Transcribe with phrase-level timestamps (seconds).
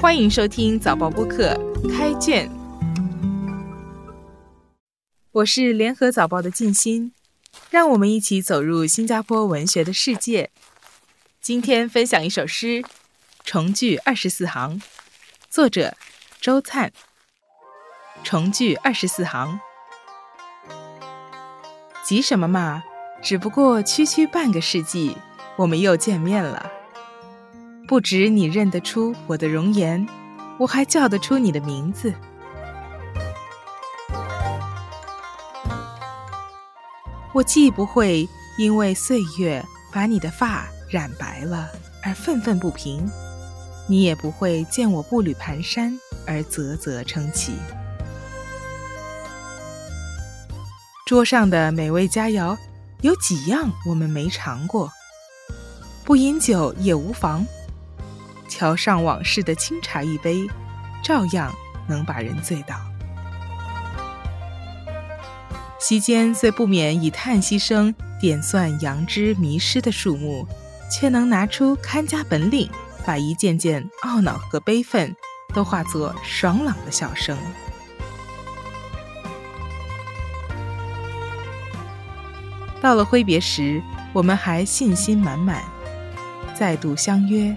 [0.00, 1.54] 欢迎收听早报播客
[1.94, 2.50] 开卷，
[5.30, 7.12] 我是联合早报的静心，
[7.68, 10.50] 让我们一起走入新加坡文学的世界。
[11.42, 12.80] 今天分享一首诗
[13.44, 14.80] 《重聚二十四行》，
[15.50, 15.94] 作者
[16.40, 16.90] 周灿。
[18.24, 19.60] 重聚二十四行，
[22.06, 22.82] 急什么嘛？
[23.22, 25.14] 只不过区区半个世纪，
[25.56, 26.79] 我们又见面了。
[27.90, 30.06] 不止你认得出我的容颜，
[30.60, 32.14] 我还叫得出你的名字。
[37.32, 39.60] 我既不会因为岁月
[39.92, 41.68] 把你的发染白了
[42.04, 43.10] 而愤愤不平，
[43.88, 45.92] 你也不会见我步履蹒跚
[46.28, 47.54] 而啧啧称奇。
[51.06, 52.56] 桌上的美味佳肴。
[53.00, 54.88] 有几样我们没尝过，
[56.04, 57.44] 不饮酒也无妨。
[58.50, 60.46] 桥上往事的清茶一杯，
[61.02, 61.54] 照样
[61.86, 62.74] 能把人醉倒。
[65.78, 70.46] 席间虽不免以叹息声点算杨枝迷失的树木，
[70.90, 72.68] 却能拿出看家本领，
[73.06, 75.16] 把一件件懊恼和悲愤
[75.54, 77.38] 都化作爽朗的笑声。
[82.82, 85.62] 到了挥别时，我们还信心满满，
[86.54, 87.56] 再度相约，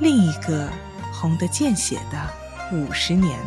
[0.00, 0.68] 另一个
[1.12, 2.30] 红得见血的
[2.72, 3.38] 五十年。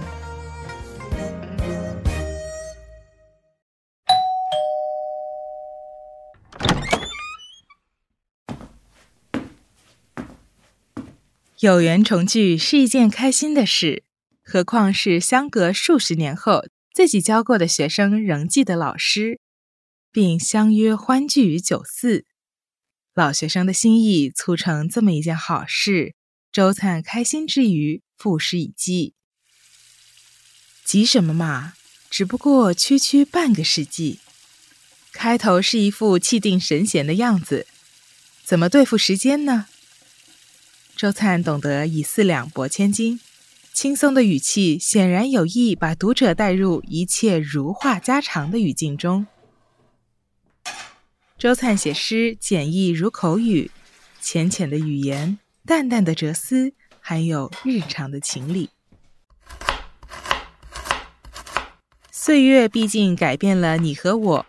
[11.60, 14.04] 有缘重聚是一件开心的事，
[14.44, 19.40] 何况是相隔数十年后，自己教过的学生仍记得老师。
[20.10, 22.26] 并相约欢聚于酒肆，
[23.14, 26.16] 老学生的心意促成这么一件好事。
[26.58, 29.14] 周灿开心之余，赋诗以寄：
[30.84, 31.74] 急什么嘛？
[32.10, 34.18] 只不过区区半个世纪。
[35.12, 37.68] 开头是一副气定神闲的样子，
[38.44, 39.68] 怎么对付时间呢？
[40.96, 43.20] 周灿懂得以四两拨千斤，
[43.72, 49.28] 轻松的语气显然有意把读者带入一切如话家常的语境中。
[51.38, 53.70] 周灿写诗简易如口语，
[54.20, 58.70] 浅浅的语言，淡淡的哲思，还有日常的情理。
[62.10, 64.46] 岁月毕竟改变了你和我，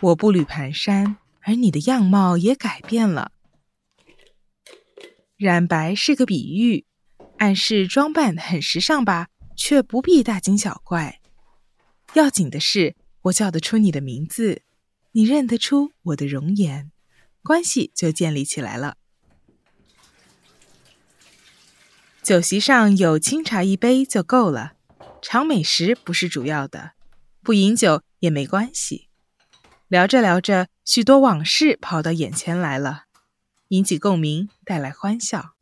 [0.00, 3.30] 我步履蹒跚，而你的样貌也改变了。
[5.36, 6.84] 染白是个比喻，
[7.38, 11.20] 暗示装扮很时尚吧，却不必大惊小怪。
[12.14, 14.62] 要紧的是，我叫得出你的名字。
[15.12, 16.90] 你认得出我的容颜，
[17.44, 18.96] 关系就建立起来了。
[22.26, 24.72] 酒席上有清茶一杯就够了，
[25.22, 26.94] 尝美食不是主要的，
[27.40, 29.08] 不饮酒也没关系。
[29.86, 33.04] 聊着聊着，许多往事跑到眼前来了，
[33.68, 35.52] 引起共鸣，带来欢笑。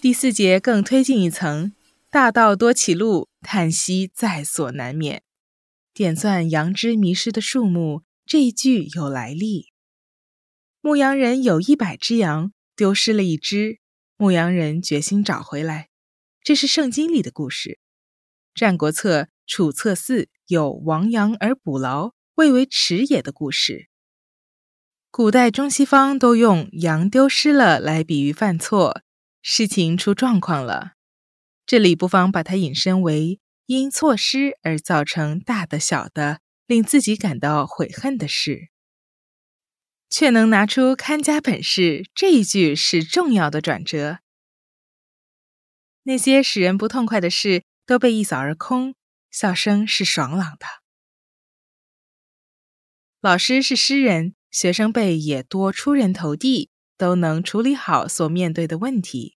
[0.00, 1.72] 第四节更推进一层，
[2.12, 5.22] 大道多歧路，叹息在所难免。
[5.94, 9.68] 点算杨枝迷失的树木，这一句有来历。
[10.80, 13.78] 牧羊人有一百只羊，丢失了一只，
[14.16, 15.88] 牧羊人决心找回来。
[16.42, 17.78] 这是圣经里的故事，
[18.58, 23.88] 《战国策·楚策四》有亡羊而补牢，未为迟也的故事。
[25.12, 29.02] 古代中西方都用羊丢失了来比喻犯错。
[29.42, 30.94] 事情出状况了，
[31.70, 38.70] 这里不妨把它引申为因错失而造成大的、小的，令自己感到悔恨的事，
[40.08, 42.10] 却能拿出看家本事。
[42.12, 44.18] 这一句是重要的转折。
[46.02, 48.96] 那些使人不痛快的事都被一扫而空，
[49.30, 50.66] 笑声是爽朗的。
[53.20, 56.68] 老师是诗人，学生辈也多出人头地。
[56.96, 59.36] 都能处理好所面对的问题。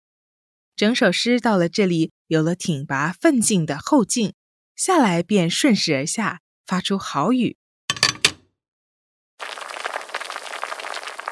[0.82, 4.34] 整首诗到了这里，有了挺拔奋进的后劲，
[4.74, 7.56] 下来便顺势而下，发出好语。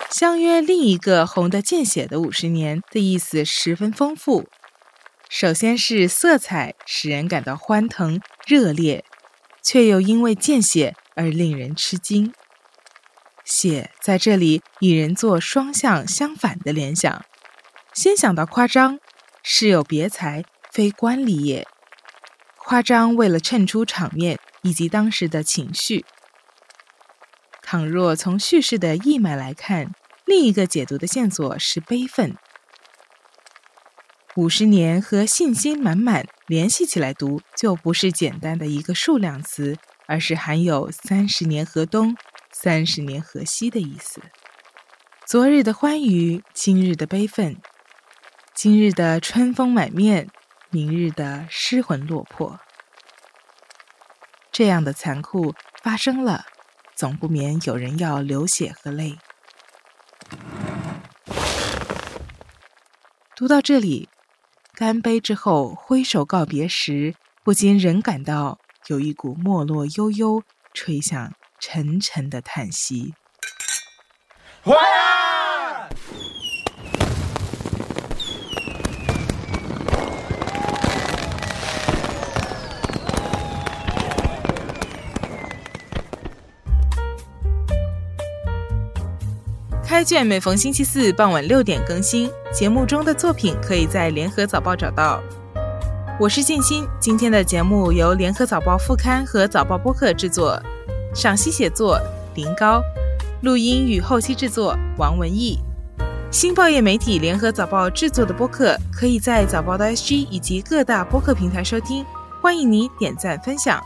[0.08, 4.48] 相约另一个红得见血的五十年的意思十分丰富。
[5.28, 9.04] 首先是色彩使人感到欢腾热烈，
[9.64, 12.32] 却又因为见血而令人吃惊。
[13.44, 17.24] 血在这里，与人做双向相反的联想。
[17.92, 19.00] 先想到夸张，
[19.42, 21.66] 是有别才，非官礼也。
[22.56, 26.04] 夸张为了衬出场面以及当时的情绪。
[27.62, 29.92] 倘若从叙事的意脉来看，
[30.24, 32.36] 另一个解读的线索是悲愤。
[34.36, 39.76] 五十年和信心满满联系起来读，就不是简单的一个数量词，
[40.06, 42.16] 而是含有三十年河东、
[42.52, 44.20] 三十年河西的意思。
[45.26, 47.54] 昨日的欢愉，今日的悲愤；
[48.54, 50.28] 今日的春风满面，
[50.70, 52.60] 明日的失魂落魄。
[54.52, 56.44] 这样的残酷发生了。
[56.94, 59.16] 总不免有人要流血和泪。
[63.34, 64.10] 读到这里，
[64.74, 68.58] 干杯之后挥手告别时，不禁仍感到
[68.88, 70.42] 有一股没落悠悠、
[70.74, 73.14] 吹响沉沉的叹息。
[89.90, 95.20] 开卷每逢星期四傍晚六点更新，节目中的作品可以在联合早报找到。
[96.16, 100.62] 我是静心，今天的节目由联合早报副刊和早报播客制作，
[101.12, 102.00] 赏析写作
[102.36, 102.80] 林高，
[103.42, 105.58] 录音与后期制作王文义。
[106.30, 112.06] 新报业媒体联合早报制作的播客，可以在早报的 SG 以及各大播客平台收听，
[112.40, 113.82] 欢迎你点赞分享。